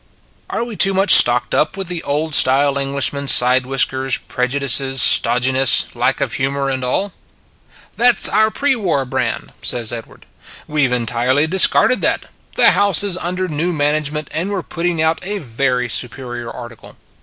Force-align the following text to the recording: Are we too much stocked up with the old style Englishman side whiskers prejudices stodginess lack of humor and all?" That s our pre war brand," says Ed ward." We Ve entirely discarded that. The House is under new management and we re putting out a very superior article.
Are 0.49 0.63
we 0.63 0.75
too 0.75 0.95
much 0.95 1.13
stocked 1.13 1.53
up 1.53 1.77
with 1.77 1.87
the 1.87 2.01
old 2.01 2.33
style 2.33 2.75
Englishman 2.79 3.27
side 3.27 3.67
whiskers 3.67 4.17
prejudices 4.17 4.99
stodginess 4.99 5.95
lack 5.95 6.19
of 6.19 6.33
humor 6.33 6.71
and 6.71 6.83
all?" 6.83 7.13
That 7.97 8.15
s 8.15 8.27
our 8.27 8.49
pre 8.49 8.75
war 8.75 9.05
brand," 9.05 9.53
says 9.61 9.93
Ed 9.93 10.07
ward." 10.07 10.25
We 10.67 10.87
Ve 10.87 10.95
entirely 10.95 11.45
discarded 11.45 12.01
that. 12.01 12.25
The 12.55 12.71
House 12.71 13.03
is 13.03 13.15
under 13.17 13.47
new 13.47 13.71
management 13.71 14.27
and 14.31 14.49
we 14.49 14.55
re 14.55 14.63
putting 14.63 15.03
out 15.03 15.23
a 15.23 15.37
very 15.37 15.87
superior 15.87 16.49
article. 16.49 16.95